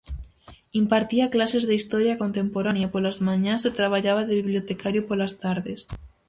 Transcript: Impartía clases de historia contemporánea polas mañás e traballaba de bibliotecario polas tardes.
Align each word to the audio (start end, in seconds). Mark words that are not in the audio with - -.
Impartía 0.71 1.29
clases 1.33 1.63
de 1.67 1.75
historia 1.79 2.19
contemporánea 2.23 2.91
polas 2.93 3.17
mañás 3.27 3.61
e 3.69 3.75
traballaba 3.79 4.23
de 4.27 4.37
bibliotecario 4.41 5.01
polas 5.09 5.33
tardes. 5.43 5.81